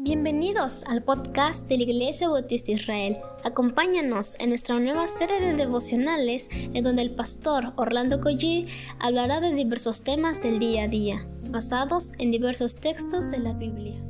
Bienvenidos 0.00 0.84
al 0.84 1.02
podcast 1.02 1.66
de 1.66 1.76
la 1.76 1.82
Iglesia 1.82 2.28
Bautista 2.28 2.70
Israel. 2.70 3.18
Acompáñanos 3.42 4.36
en 4.38 4.50
nuestra 4.50 4.78
nueva 4.78 5.08
serie 5.08 5.40
de 5.40 5.54
devocionales 5.54 6.48
en 6.52 6.84
donde 6.84 7.02
el 7.02 7.16
pastor 7.16 7.72
Orlando 7.74 8.20
Collie 8.20 8.68
hablará 9.00 9.40
de 9.40 9.52
diversos 9.52 10.04
temas 10.04 10.40
del 10.40 10.60
día 10.60 10.84
a 10.84 10.86
día, 10.88 11.26
basados 11.50 12.12
en 12.18 12.30
diversos 12.30 12.76
textos 12.76 13.28
de 13.28 13.38
la 13.40 13.54
Biblia. 13.54 14.00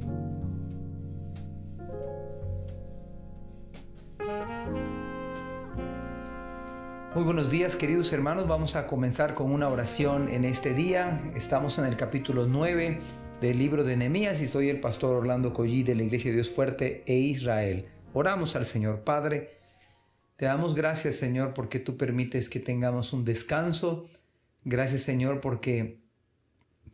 Muy 7.14 7.24
buenos 7.24 7.48
días 7.48 7.76
queridos 7.76 8.12
hermanos, 8.12 8.46
vamos 8.46 8.76
a 8.76 8.86
comenzar 8.86 9.32
con 9.34 9.50
una 9.50 9.70
oración 9.70 10.28
en 10.28 10.44
este 10.44 10.74
día. 10.74 11.18
Estamos 11.34 11.78
en 11.78 11.86
el 11.86 11.96
capítulo 11.96 12.46
9 12.46 13.00
del 13.40 13.56
libro 13.56 13.84
de 13.84 13.96
Nehemías 13.96 14.40
y 14.40 14.48
soy 14.48 14.68
el 14.68 14.80
pastor 14.80 15.14
Orlando 15.14 15.52
Collí 15.52 15.84
de 15.84 15.94
la 15.94 16.02
Iglesia 16.02 16.30
de 16.30 16.38
Dios 16.38 16.50
Fuerte 16.50 17.04
e 17.06 17.14
Israel. 17.14 17.86
Oramos 18.12 18.56
al 18.56 18.66
Señor 18.66 19.04
Padre. 19.04 19.60
Te 20.34 20.46
damos 20.46 20.74
gracias 20.74 21.16
Señor 21.16 21.54
porque 21.54 21.78
tú 21.78 21.96
permites 21.96 22.48
que 22.48 22.58
tengamos 22.58 23.12
un 23.12 23.24
descanso. 23.24 24.06
Gracias 24.64 25.02
Señor 25.02 25.40
porque 25.40 26.00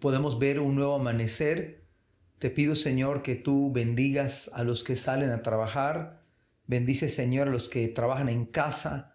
podemos 0.00 0.38
ver 0.38 0.60
un 0.60 0.74
nuevo 0.74 0.96
amanecer. 0.96 1.86
Te 2.38 2.50
pido 2.50 2.74
Señor 2.74 3.22
que 3.22 3.36
tú 3.36 3.72
bendigas 3.72 4.50
a 4.52 4.64
los 4.64 4.84
que 4.84 4.96
salen 4.96 5.30
a 5.30 5.40
trabajar. 5.40 6.22
Bendice 6.66 7.08
Señor 7.08 7.48
a 7.48 7.52
los 7.52 7.70
que 7.70 7.88
trabajan 7.88 8.28
en 8.28 8.44
casa. 8.44 9.14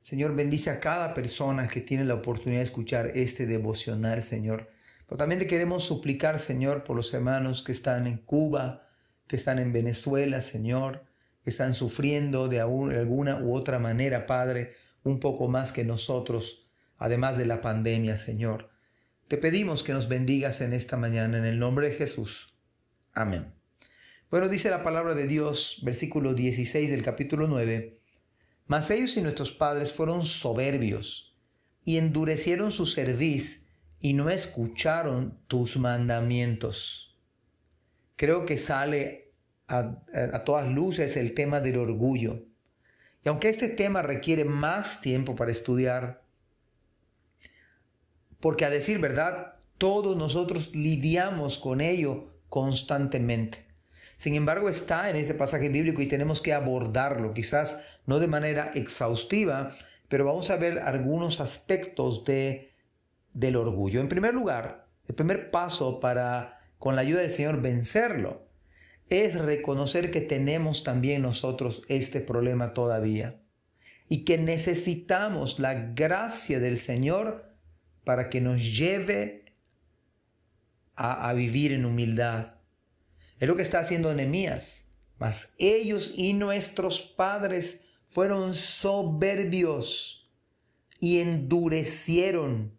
Señor, 0.00 0.34
bendice 0.34 0.70
a 0.70 0.80
cada 0.80 1.12
persona 1.12 1.68
que 1.68 1.82
tiene 1.82 2.06
la 2.06 2.14
oportunidad 2.14 2.60
de 2.60 2.64
escuchar 2.64 3.12
este 3.14 3.44
devocional, 3.44 4.22
Señor. 4.22 4.70
También 5.16 5.40
te 5.40 5.46
queremos 5.46 5.84
suplicar, 5.84 6.38
Señor, 6.38 6.84
por 6.84 6.96
los 6.96 7.12
hermanos 7.12 7.62
que 7.62 7.72
están 7.72 8.06
en 8.06 8.18
Cuba, 8.18 8.88
que 9.26 9.36
están 9.36 9.58
en 9.58 9.72
Venezuela, 9.72 10.40
Señor, 10.40 11.04
que 11.42 11.50
están 11.50 11.74
sufriendo 11.74 12.48
de 12.48 12.60
alguna 12.60 13.38
u 13.38 13.54
otra 13.54 13.78
manera, 13.78 14.26
Padre, 14.26 14.72
un 15.02 15.18
poco 15.18 15.48
más 15.48 15.72
que 15.72 15.84
nosotros, 15.84 16.66
además 16.96 17.38
de 17.38 17.46
la 17.46 17.60
pandemia, 17.60 18.16
Señor. 18.16 18.70
Te 19.26 19.36
pedimos 19.36 19.82
que 19.82 19.92
nos 19.92 20.08
bendigas 20.08 20.60
en 20.60 20.72
esta 20.72 20.96
mañana, 20.96 21.38
en 21.38 21.44
el 21.44 21.58
nombre 21.58 21.88
de 21.88 21.94
Jesús. 21.94 22.54
Amén. 23.12 23.52
Bueno, 24.30 24.48
dice 24.48 24.70
la 24.70 24.84
palabra 24.84 25.14
de 25.14 25.26
Dios, 25.26 25.80
versículo 25.82 26.34
16 26.34 26.90
del 26.90 27.02
capítulo 27.02 27.48
9, 27.48 28.00
Mas 28.66 28.90
ellos 28.90 29.16
y 29.16 29.22
nuestros 29.22 29.50
padres 29.50 29.92
fueron 29.92 30.24
soberbios 30.24 31.36
y 31.84 31.98
endurecieron 31.98 32.70
su 32.70 32.86
cerviz 32.86 33.59
y 34.00 34.14
no 34.14 34.30
escucharon 34.30 35.38
tus 35.46 35.76
mandamientos. 35.76 37.18
Creo 38.16 38.46
que 38.46 38.56
sale 38.56 39.32
a, 39.68 40.44
todas 40.44 40.68
luces 40.68 41.16
el 41.16 41.34
tema 41.34 41.60
del 41.60 41.78
orgullo. 41.78 42.42
Y 43.24 43.28
aunque 43.28 43.50
este 43.50 43.68
tema 43.68 44.02
requiere 44.02 44.44
más 44.44 45.00
tiempo 45.00 45.36
para 45.36 45.52
estudiar, 45.52 46.24
porque 48.40 48.64
a 48.64 48.70
decir 48.70 48.98
verdad, 48.98 49.56
todos 49.76 50.16
nosotros 50.16 50.74
lidiamos 50.74 51.58
con 51.58 51.82
ello 51.82 52.30
constantemente. 52.48 53.66
Sin 54.16 54.34
embargo, 54.34 54.68
está 54.68 55.08
en 55.10 55.16
este 55.16 55.34
pasaje 55.34 55.68
bíblico 55.68 56.02
y 56.02 56.06
tenemos 56.06 56.40
que 56.40 56.52
abordarlo, 56.52 57.32
quizás 57.32 57.78
no 58.06 58.18
de 58.18 58.26
manera 58.26 58.70
exhaustiva, 58.74 59.74
pero 60.08 60.24
vamos 60.24 60.50
a 60.50 60.56
ver 60.56 60.78
algunos 60.80 61.40
aspectos 61.40 62.24
de 62.24 62.69
del 63.32 63.56
orgullo. 63.56 64.00
En 64.00 64.08
primer 64.08 64.34
lugar, 64.34 64.88
el 65.08 65.14
primer 65.14 65.50
paso 65.50 66.00
para, 66.00 66.60
con 66.78 66.96
la 66.96 67.02
ayuda 67.02 67.20
del 67.20 67.30
Señor, 67.30 67.60
vencerlo, 67.60 68.46
es 69.08 69.34
reconocer 69.34 70.10
que 70.10 70.20
tenemos 70.20 70.84
también 70.84 71.22
nosotros 71.22 71.82
este 71.88 72.20
problema 72.20 72.74
todavía 72.74 73.40
y 74.08 74.24
que 74.24 74.38
necesitamos 74.38 75.58
la 75.58 75.74
gracia 75.74 76.60
del 76.60 76.78
Señor 76.78 77.56
para 78.04 78.28
que 78.28 78.40
nos 78.40 78.76
lleve 78.76 79.44
a, 80.96 81.32
vivir 81.32 81.72
en 81.72 81.86
humildad. 81.86 82.56
Es 83.38 83.48
lo 83.48 83.56
que 83.56 83.62
está 83.62 83.78
haciendo 83.78 84.12
Nehemías. 84.12 84.84
Mas 85.18 85.50
ellos 85.58 86.12
y 86.16 86.32
nuestros 86.32 87.00
padres 87.00 87.80
fueron 88.08 88.54
soberbios 88.54 90.30
y 90.98 91.20
endurecieron 91.20 92.78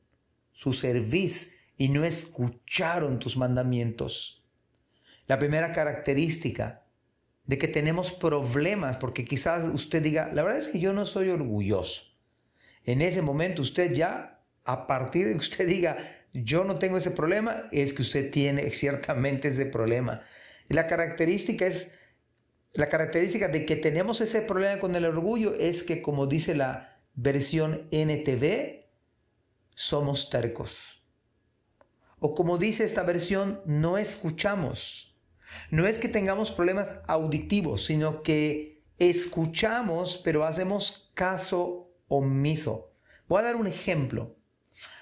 su 0.61 0.73
cerviz 0.73 1.55
y 1.75 1.89
no 1.89 2.05
escucharon 2.05 3.17
tus 3.17 3.35
mandamientos. 3.35 4.45
La 5.25 5.39
primera 5.39 5.71
característica 5.71 6.85
de 7.45 7.57
que 7.57 7.67
tenemos 7.67 8.11
problemas, 8.11 8.97
porque 8.97 9.25
quizás 9.25 9.71
usted 9.73 10.03
diga, 10.03 10.29
la 10.35 10.43
verdad 10.43 10.59
es 10.59 10.67
que 10.67 10.79
yo 10.79 10.93
no 10.93 11.07
soy 11.07 11.29
orgulloso. 11.29 12.03
En 12.85 13.01
ese 13.01 13.23
momento 13.23 13.63
usted 13.63 13.91
ya, 13.95 14.43
a 14.63 14.85
partir 14.85 15.25
de 15.25 15.33
que 15.33 15.39
usted 15.39 15.67
diga, 15.67 15.97
yo 16.31 16.63
no 16.63 16.77
tengo 16.77 16.99
ese 16.99 17.09
problema, 17.09 17.63
es 17.71 17.93
que 17.93 18.03
usted 18.03 18.29
tiene 18.29 18.69
ciertamente 18.69 19.47
ese 19.47 19.65
problema. 19.65 20.21
La 20.69 20.85
característica 20.85 21.65
es, 21.65 21.87
la 22.73 22.87
característica 22.87 23.47
de 23.47 23.65
que 23.65 23.77
tenemos 23.77 24.21
ese 24.21 24.43
problema 24.43 24.79
con 24.79 24.95
el 24.95 25.05
orgullo 25.05 25.55
es 25.55 25.81
que, 25.81 26.03
como 26.03 26.27
dice 26.27 26.53
la 26.53 26.99
versión 27.15 27.87
NTV, 27.89 28.80
somos 29.75 30.29
tercos. 30.29 31.03
O 32.19 32.35
como 32.35 32.57
dice 32.57 32.83
esta 32.83 33.03
versión, 33.03 33.61
no 33.65 33.97
escuchamos. 33.97 35.17
No 35.69 35.87
es 35.87 35.97
que 35.97 36.07
tengamos 36.07 36.51
problemas 36.51 36.95
auditivos, 37.07 37.85
sino 37.85 38.21
que 38.21 38.83
escuchamos, 38.99 40.21
pero 40.23 40.45
hacemos 40.45 41.11
caso 41.15 41.91
omiso. 42.07 42.93
Voy 43.27 43.39
a 43.39 43.45
dar 43.45 43.55
un 43.55 43.67
ejemplo. 43.67 44.37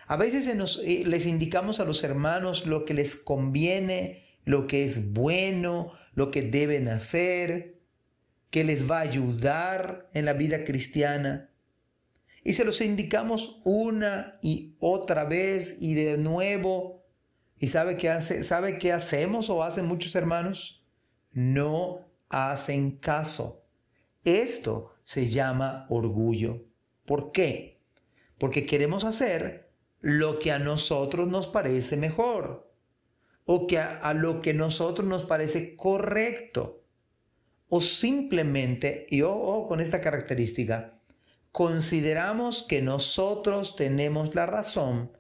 A 0.08 0.16
veces 0.16 0.48
eh, 0.48 1.04
les 1.06 1.26
indicamos 1.26 1.80
a 1.80 1.86
los 1.86 2.04
hermanos 2.04 2.66
lo 2.66 2.86
que 2.86 2.94
les 2.94 3.16
conviene, 3.16 4.26
lo 4.46 4.66
que 4.66 4.86
es 4.86 5.12
bueno, 5.12 5.92
lo 6.14 6.32
que 6.32 6.42
deben 6.42 6.88
hacer, 6.88 7.80
que 8.50 8.64
les 8.64 8.90
va 8.90 9.00
a 9.00 9.02
ayudar 9.02 10.10
en 10.14 10.26
la 10.26 10.34
vida 10.34 10.64
cristiana 10.64 11.50
y 12.50 12.54
se 12.54 12.66
los 12.66 12.82
indicamos 12.82 13.62
una 13.64 14.40
y 14.42 14.76
otra 14.80 15.24
vez 15.24 15.76
y 15.80 15.94
de 15.94 16.18
nuevo. 16.18 17.06
¿Y 17.60 17.68
sabe 17.68 17.96
qué, 17.96 18.10
hace, 18.10 18.44
sabe 18.44 18.80
qué 18.80 18.92
hacemos 18.92 19.52
o 19.52 19.62
hacen 19.62 19.86
muchos 19.86 20.16
hermanos? 20.16 20.84
No 21.32 22.08
hacen 22.28 22.98
caso. 22.98 23.62
Esto 24.24 24.96
se 25.04 25.28
llama 25.28 25.86
orgullo. 25.92 26.66
¿Por 27.06 27.32
qué? 27.32 27.84
Porque 28.40 28.66
queremos 28.66 29.04
hacer 29.04 29.72
lo 30.00 30.40
que 30.40 30.52
a 30.52 30.58
nosotros 30.58 31.28
nos 31.28 31.46
parece 31.46 31.98
mejor 31.98 32.74
o 33.46 33.68
que 33.68 33.78
a, 33.78 34.12
lo 34.16 34.42
que 34.42 34.50
a 34.50 34.54
nosotros 34.56 35.08
nos 35.08 35.24
parece 35.24 35.76
correcto. 35.76 36.84
O 37.68 37.80
simplemente, 37.80 39.06
y 39.08 39.22
con 39.22 39.82
esta 39.82 40.02
característica, 40.02 40.99
consideramos 41.52 42.64
que 42.64 42.82
nosotros 42.82 43.76
tenemos 43.76 44.36
la 44.36 44.46
razón 44.46 45.12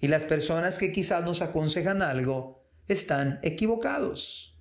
y 0.00 0.08
las 0.08 0.24
personas 0.24 0.78
que 0.78 0.92
quizás 0.92 1.24
nos 1.24 1.42
aconsejan 1.42 2.02
algo 2.02 2.64
están 2.88 3.38
equivocados. 3.42 4.58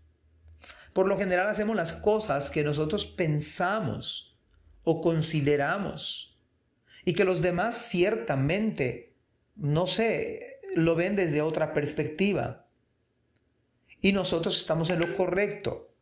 Por 0.94 1.08
lo 1.08 1.18
general 1.18 1.48
hacemos 1.48 1.76
las 1.76 1.94
cosas 1.94 2.50
que 2.50 2.64
nosotros 2.64 3.06
pensamos 3.06 4.38
o 4.84 5.02
consideramos 5.02 6.38
y 7.06 7.14
que 7.14 7.26
los 7.26 7.42
demás 7.42 7.78
ciertamente, 7.78 9.16
no 9.56 9.88
sé, 9.88 10.60
lo 10.76 10.96
ven 10.96 11.16
desde 11.16 11.42
otra 11.42 11.74
perspectiva. 11.74 12.68
Y 14.02 14.14
nosotros 14.14 14.58
estamos 14.58 14.90
en 14.90 15.00
lo 15.00 15.16
correcto, 15.16 15.94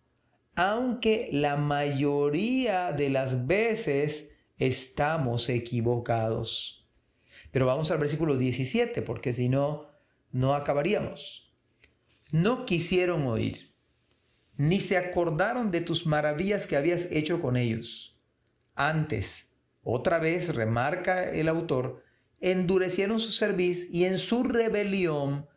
aunque 0.55 1.29
la 1.31 1.57
mayoría 1.57 2.91
de 2.91 3.09
las 3.09 3.47
veces 3.47 4.31
estamos 4.59 5.49
equivocados. 5.49 6.87
Pero 7.51 7.65
vamos 7.65 7.89
al 7.89 7.97
versículo 7.97 8.37
17, 8.37 9.01
porque 9.01 9.33
si 9.33 9.49
no, 9.49 9.87
no 10.31 10.53
acabaríamos. 10.53 11.51
No 12.31 12.65
quisieron 12.65 13.25
oír, 13.25 13.73
ni 14.57 14.79
se 14.79 14.97
acordaron 14.97 15.71
de 15.71 15.81
tus 15.81 16.05
maravillas 16.05 16.67
que 16.67 16.77
habías 16.77 17.07
hecho 17.09 17.41
con 17.41 17.57
ellos. 17.57 18.19
Antes, 18.75 19.47
otra 19.81 20.19
vez 20.19 20.53
remarca 20.53 21.23
el 21.23 21.47
autor, 21.47 22.03
endurecieron 22.39 23.19
su 23.19 23.31
cerviz 23.31 23.87
y 23.91 24.05
en 24.05 24.19
su 24.19 24.43
rebelión 24.43 25.47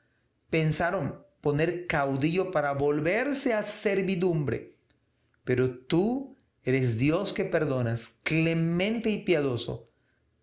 pensaron 0.48 1.22
poner 1.40 1.86
caudillo 1.86 2.50
para 2.50 2.72
volverse 2.72 3.52
a 3.52 3.62
servidumbre. 3.62 4.78
Pero 5.44 5.78
tú 5.78 6.31
Eres 6.64 6.96
Dios 6.96 7.32
que 7.32 7.44
perdonas, 7.44 8.12
clemente 8.22 9.10
y 9.10 9.24
piadoso, 9.24 9.90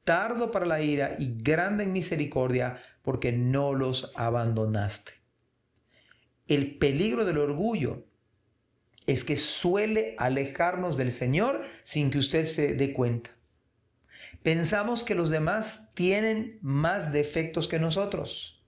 tardo 0.04 0.52
para 0.52 0.66
la 0.66 0.82
ira 0.82 1.16
y 1.18 1.42
grande 1.42 1.86
en 1.86 1.94
misericordia, 1.94 2.82
porque 3.04 3.32
no 3.32 3.74
los 3.74 4.12
abandonaste. 4.16 5.14
El 6.48 6.78
peligro 6.78 7.24
del 7.24 7.38
orgullo 7.38 8.06
es 9.08 9.24
que 9.24 9.38
suele 9.38 10.16
alejarnos 10.18 10.98
del 10.98 11.14
Señor 11.14 11.62
sin 11.86 12.12
que 12.12 12.18
usted 12.18 12.48
se 12.48 12.74
dé 12.74 12.92
cuenta. 12.92 13.32
Pensamos 14.44 15.04
que 15.04 15.16
los 15.16 15.30
demás 15.30 15.94
tienen 15.94 16.60
más 16.62 17.14
defectos 17.14 17.68
que 17.68 17.80
nosotros. 17.80 18.66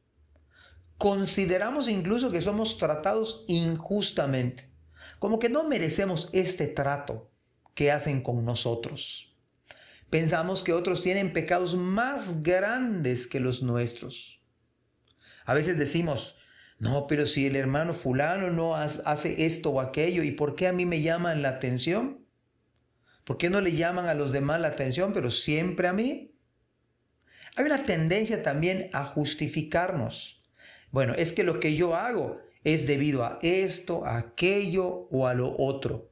Consideramos 0.97 1.89
incluso 1.89 2.31
que 2.31 2.41
somos 2.41 2.77
tratados 2.77 3.43
injustamente, 3.47 4.69
como 5.19 5.37
que 5.37 5.49
no 5.49 5.63
merecemos 5.65 6.29
este 6.31 6.67
trato 6.67 7.30
que 7.81 7.91
hacen 7.91 8.21
con 8.21 8.45
nosotros. 8.45 9.35
Pensamos 10.11 10.61
que 10.61 10.71
otros 10.71 11.01
tienen 11.01 11.33
pecados 11.33 11.73
más 11.75 12.43
grandes 12.43 13.25
que 13.25 13.39
los 13.39 13.63
nuestros. 13.63 14.39
A 15.45 15.55
veces 15.55 15.79
decimos, 15.79 16.35
no, 16.77 17.07
pero 17.07 17.25
si 17.25 17.47
el 17.47 17.55
hermano 17.55 17.95
fulano 17.95 18.51
no 18.51 18.75
hace 18.75 19.47
esto 19.47 19.71
o 19.71 19.81
aquello, 19.81 20.21
¿y 20.21 20.29
por 20.29 20.53
qué 20.53 20.67
a 20.67 20.73
mí 20.73 20.85
me 20.85 21.01
llaman 21.01 21.41
la 21.41 21.49
atención? 21.49 22.23
¿Por 23.23 23.39
qué 23.39 23.49
no 23.49 23.61
le 23.61 23.71
llaman 23.71 24.05
a 24.05 24.13
los 24.13 24.31
demás 24.31 24.61
la 24.61 24.67
atención, 24.67 25.11
pero 25.11 25.31
siempre 25.31 25.87
a 25.87 25.93
mí? 25.93 26.35
Hay 27.55 27.65
una 27.65 27.87
tendencia 27.87 28.43
también 28.43 28.91
a 28.93 29.05
justificarnos. 29.05 30.43
Bueno, 30.91 31.15
es 31.15 31.33
que 31.33 31.43
lo 31.43 31.59
que 31.59 31.73
yo 31.73 31.95
hago 31.95 32.39
es 32.63 32.85
debido 32.85 33.23
a 33.23 33.39
esto, 33.41 34.05
a 34.05 34.17
aquello 34.17 35.07
o 35.09 35.25
a 35.25 35.33
lo 35.33 35.55
otro. 35.57 36.10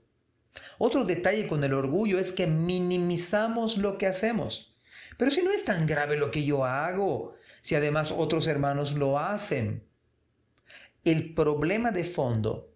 Otro 0.77 1.03
detalle 1.03 1.47
con 1.47 1.63
el 1.63 1.73
orgullo 1.73 2.19
es 2.19 2.31
que 2.31 2.47
minimizamos 2.47 3.77
lo 3.77 3.97
que 3.97 4.07
hacemos. 4.07 4.75
Pero 5.17 5.31
si 5.31 5.41
no 5.41 5.51
es 5.51 5.65
tan 5.65 5.85
grave 5.85 6.17
lo 6.17 6.31
que 6.31 6.45
yo 6.45 6.65
hago, 6.65 7.35
si 7.61 7.75
además 7.75 8.11
otros 8.11 8.47
hermanos 8.47 8.93
lo 8.93 9.19
hacen. 9.19 9.87
El 11.03 11.33
problema 11.33 11.91
de 11.91 12.03
fondo, 12.03 12.73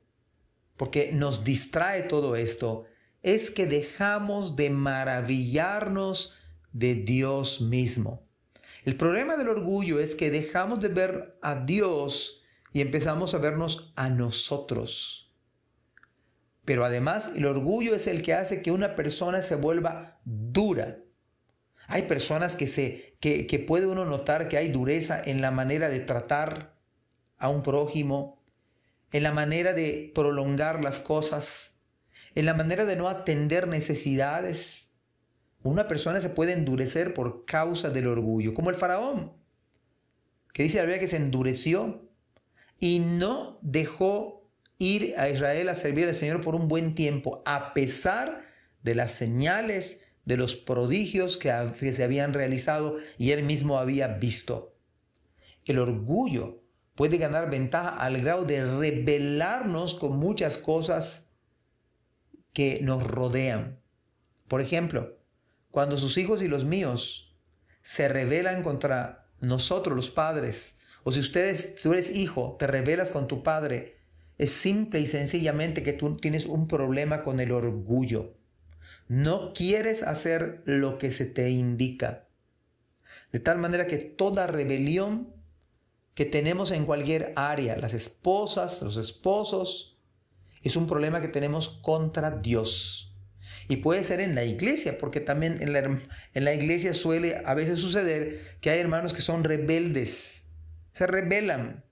porque 0.77 1.11
nos 1.13 1.43
distrae 1.43 2.03
todo 2.03 2.35
esto, 2.35 2.85
es 3.21 3.51
que 3.51 3.65
dejamos 3.65 4.55
de 4.55 4.69
maravillarnos 4.69 6.35
de 6.73 6.95
Dios 6.95 7.61
mismo. 7.61 8.27
El 8.83 8.97
problema 8.97 9.37
del 9.37 9.47
orgullo 9.47 9.99
es 9.99 10.13
que 10.13 10.29
dejamos 10.29 10.81
de 10.81 10.89
ver 10.89 11.39
a 11.41 11.55
Dios 11.55 12.43
y 12.73 12.81
empezamos 12.81 13.33
a 13.33 13.37
vernos 13.37 13.93
a 13.95 14.09
nosotros. 14.09 15.32
Pero 16.65 16.85
además 16.85 17.29
el 17.35 17.45
orgullo 17.45 17.95
es 17.95 18.07
el 18.07 18.21
que 18.21 18.33
hace 18.33 18.61
que 18.61 18.71
una 18.71 18.95
persona 18.95 19.41
se 19.41 19.55
vuelva 19.55 20.19
dura. 20.23 20.99
Hay 21.87 22.03
personas 22.03 22.55
que, 22.55 22.67
se, 22.67 23.17
que, 23.19 23.47
que 23.47 23.59
puede 23.59 23.87
uno 23.87 24.05
notar 24.05 24.47
que 24.47 24.57
hay 24.57 24.69
dureza 24.69 25.21
en 25.23 25.41
la 25.41 25.51
manera 25.51 25.89
de 25.89 25.99
tratar, 25.99 26.73
a 27.43 27.49
un 27.49 27.61
prójimo, 27.61 28.41
en 29.11 29.23
la 29.23 29.33
manera 29.33 29.73
de 29.73 30.13
prolongar 30.15 30.81
las 30.81 31.01
cosas, 31.01 31.75
en 32.35 32.45
la 32.45 32.53
manera 32.53 32.85
de 32.85 32.95
no 32.95 33.09
atender 33.09 33.67
necesidades. 33.67 34.87
Una 35.61 35.89
persona 35.89 36.21
se 36.21 36.29
puede 36.29 36.53
endurecer 36.53 37.13
por 37.13 37.43
causa 37.43 37.89
del 37.89 38.07
orgullo, 38.07 38.53
como 38.53 38.69
el 38.69 38.77
faraón, 38.77 39.33
que 40.53 40.63
dice 40.63 40.77
la 40.77 40.83
Biblia 40.83 41.01
que 41.01 41.09
se 41.09 41.17
endureció 41.17 42.09
y 42.79 42.99
no 42.99 43.59
dejó 43.61 44.42
ir 44.83 45.15
a 45.17 45.29
Israel 45.29 45.69
a 45.69 45.75
servir 45.75 46.07
al 46.07 46.15
Señor 46.15 46.41
por 46.41 46.55
un 46.55 46.67
buen 46.67 46.95
tiempo, 46.95 47.41
a 47.45 47.73
pesar 47.73 48.41
de 48.81 48.95
las 48.95 49.13
señales, 49.13 49.99
de 50.25 50.37
los 50.37 50.55
prodigios 50.55 51.37
que, 51.37 51.51
se 51.75 52.03
habían 52.03 52.33
realizado 52.33 52.97
y 53.17 53.31
él 53.31 53.43
mismo 53.43 53.79
había 53.79 54.07
visto. 54.07 54.75
El 55.65 55.79
orgullo 55.79 56.61
puede 56.95 57.17
ganar 57.17 57.49
ventaja 57.49 57.89
al 57.89 58.21
grado 58.21 58.45
de 58.45 58.63
rebelarnos 58.63 59.95
con 59.95 60.17
muchas 60.17 60.57
cosas 60.57 61.27
que 62.53 62.79
nos 62.81 63.03
rodean. 63.03 63.81
Por 64.47 64.61
ejemplo, 64.61 65.17
cuando 65.71 65.97
sus 65.97 66.17
hijos 66.17 66.41
y 66.41 66.47
los 66.47 66.65
míos 66.65 67.35
se 67.81 68.07
rebelan 68.07 68.63
contra 68.63 69.27
nosotros 69.39 69.95
los 69.95 70.09
padres, 70.09 70.75
o 71.03 71.11
si 71.11 71.19
ustedes, 71.19 71.75
tú 71.75 71.93
eres 71.93 72.15
hijo, 72.15 72.55
te 72.57 72.67
rebelas 72.67 73.11
con 73.11 73.27
tu 73.27 73.43
padre, 73.43 74.02
es 74.37 74.51
simple 74.51 74.99
y 74.99 75.05
sencillamente 75.05 75.83
que 75.83 75.93
tú 75.93 76.17
tienes 76.17 76.45
un 76.45 76.67
problema 76.67 77.23
con 77.23 77.39
el 77.39 77.51
orgullo. 77.51 78.35
No 79.07 79.53
quieres 79.53 80.03
hacer 80.03 80.61
lo 80.65 80.97
que 80.97 81.11
se 81.11 81.25
te 81.25 81.49
indica. 81.49 82.27
De 83.31 83.39
tal 83.39 83.57
manera 83.57 83.87
que 83.87 83.97
toda 83.97 84.47
rebelión 84.47 85.33
que 86.15 86.25
tenemos 86.25 86.71
en 86.71 86.85
cualquier 86.85 87.33
área, 87.35 87.77
las 87.77 87.93
esposas, 87.93 88.81
los 88.81 88.97
esposos, 88.97 89.99
es 90.61 90.75
un 90.75 90.87
problema 90.87 91.21
que 91.21 91.27
tenemos 91.27 91.67
contra 91.81 92.31
Dios. 92.31 93.15
Y 93.67 93.77
puede 93.77 94.03
ser 94.03 94.19
en 94.19 94.35
la 94.35 94.43
iglesia, 94.43 94.97
porque 94.97 95.19
también 95.19 95.61
en 95.61 95.73
la, 95.73 95.79
en 95.79 96.43
la 96.43 96.53
iglesia 96.53 96.93
suele 96.93 97.41
a 97.45 97.53
veces 97.53 97.79
suceder 97.79 98.57
que 98.61 98.69
hay 98.69 98.79
hermanos 98.79 99.13
que 99.13 99.21
son 99.21 99.43
rebeldes, 99.43 100.43
se 100.91 101.07
rebelan, 101.07 101.83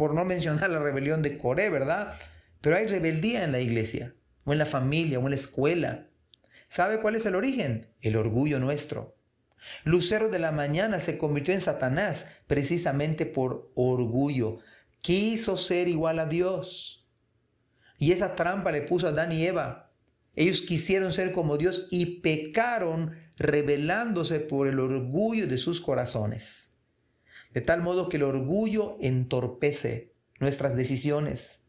por 0.00 0.14
no 0.14 0.24
mencionar 0.24 0.70
la 0.70 0.78
rebelión 0.78 1.20
de 1.20 1.36
Coré, 1.36 1.68
¿verdad? 1.68 2.14
Pero 2.62 2.74
hay 2.74 2.86
rebeldía 2.86 3.44
en 3.44 3.52
la 3.52 3.60
iglesia, 3.60 4.14
o 4.44 4.52
en 4.54 4.58
la 4.58 4.64
familia, 4.64 5.18
o 5.18 5.24
en 5.24 5.28
la 5.28 5.34
escuela. 5.34 6.08
¿Sabe 6.70 7.02
cuál 7.02 7.16
es 7.16 7.26
el 7.26 7.34
origen? 7.34 7.92
El 8.00 8.16
orgullo 8.16 8.58
nuestro. 8.60 9.18
Lucero 9.84 10.30
de 10.30 10.38
la 10.38 10.52
mañana 10.52 11.00
se 11.00 11.18
convirtió 11.18 11.52
en 11.52 11.60
Satanás 11.60 12.24
precisamente 12.46 13.26
por 13.26 13.72
orgullo. 13.74 14.60
Quiso 15.02 15.58
ser 15.58 15.86
igual 15.86 16.18
a 16.18 16.24
Dios. 16.24 17.06
Y 17.98 18.12
esa 18.12 18.36
trampa 18.36 18.72
le 18.72 18.80
puso 18.80 19.06
a 19.06 19.10
Adán 19.10 19.32
y 19.32 19.44
Eva. 19.44 19.92
Ellos 20.34 20.62
quisieron 20.62 21.12
ser 21.12 21.32
como 21.32 21.58
Dios 21.58 21.88
y 21.90 22.22
pecaron 22.22 23.18
rebelándose 23.36 24.40
por 24.40 24.66
el 24.66 24.78
orgullo 24.78 25.46
de 25.46 25.58
sus 25.58 25.78
corazones. 25.78 26.69
De 27.52 27.60
tal 27.60 27.82
modo 27.82 28.08
que 28.08 28.16
el 28.16 28.22
orgullo 28.22 28.96
entorpece 29.00 30.14
nuestras 30.38 30.76
decisiones, 30.76 31.60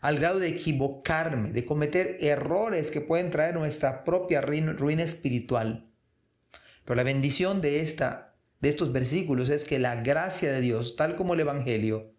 al 0.00 0.18
grado 0.18 0.38
de 0.38 0.48
equivocarme, 0.48 1.52
de 1.52 1.64
cometer 1.64 2.18
errores 2.20 2.90
que 2.90 3.00
pueden 3.00 3.30
traer 3.30 3.54
nuestra 3.54 4.04
propia 4.04 4.42
ruina 4.42 5.02
espiritual. 5.02 5.88
Pero 6.84 6.96
la 6.96 7.04
bendición 7.04 7.62
de, 7.62 7.80
esta, 7.80 8.34
de 8.60 8.68
estos 8.68 8.92
versículos 8.92 9.48
es 9.48 9.64
que 9.64 9.78
la 9.78 9.96
gracia 10.02 10.52
de 10.52 10.60
Dios, 10.60 10.96
tal 10.96 11.16
como 11.16 11.34
el 11.34 11.40
Evangelio, 11.40 12.12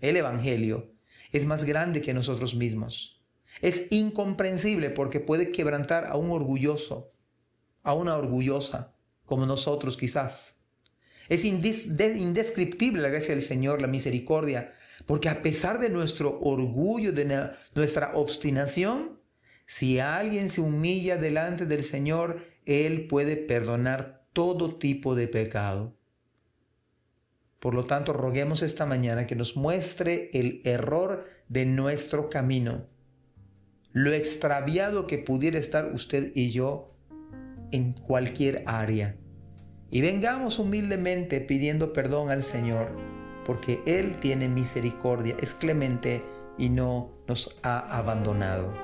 el 0.00 0.16
Evangelio, 0.16 0.92
es 1.32 1.46
más 1.46 1.64
grande 1.64 2.02
que 2.02 2.14
nosotros 2.14 2.54
mismos. 2.54 3.24
Es 3.62 3.86
incomprensible 3.90 4.90
porque 4.90 5.20
puede 5.20 5.50
quebrantar 5.50 6.06
a 6.06 6.16
un 6.16 6.30
orgulloso, 6.30 7.12
a 7.82 7.94
una 7.94 8.16
orgullosa, 8.16 8.94
como 9.24 9.46
nosotros 9.46 9.96
quizás. 9.96 10.56
Es 11.28 11.44
indescriptible 11.44 13.02
la 13.02 13.08
gracia 13.08 13.34
del 13.34 13.42
Señor, 13.42 13.80
la 13.80 13.88
misericordia, 13.88 14.74
porque 15.06 15.28
a 15.28 15.42
pesar 15.42 15.78
de 15.78 15.90
nuestro 15.90 16.38
orgullo, 16.40 17.12
de 17.12 17.50
nuestra 17.74 18.12
obstinación, 18.14 19.20
si 19.66 19.98
alguien 19.98 20.50
se 20.50 20.60
humilla 20.60 21.16
delante 21.16 21.66
del 21.66 21.84
Señor, 21.84 22.44
Él 22.66 23.06
puede 23.06 23.36
perdonar 23.36 24.26
todo 24.32 24.76
tipo 24.78 25.14
de 25.14 25.28
pecado. 25.28 25.96
Por 27.60 27.72
lo 27.72 27.84
tanto, 27.86 28.12
roguemos 28.12 28.62
esta 28.62 28.84
mañana 28.84 29.26
que 29.26 29.36
nos 29.36 29.56
muestre 29.56 30.28
el 30.34 30.60
error 30.64 31.24
de 31.48 31.64
nuestro 31.64 32.28
camino, 32.28 32.86
lo 33.92 34.12
extraviado 34.12 35.06
que 35.06 35.16
pudiera 35.16 35.58
estar 35.58 35.94
usted 35.94 36.32
y 36.34 36.50
yo 36.50 36.94
en 37.70 37.94
cualquier 37.94 38.64
área. 38.66 39.16
Y 39.94 40.02
vengamos 40.02 40.58
humildemente 40.58 41.40
pidiendo 41.40 41.92
perdón 41.92 42.28
al 42.28 42.42
Señor, 42.42 42.88
porque 43.46 43.80
Él 43.86 44.16
tiene 44.18 44.48
misericordia, 44.48 45.36
es 45.40 45.54
clemente 45.54 46.24
y 46.58 46.68
no 46.68 47.12
nos 47.28 47.56
ha 47.62 47.78
abandonado. 47.96 48.74